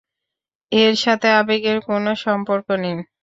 [0.71, 2.95] এর সাথে আবেগের কোনও সম্পর্ক নেই।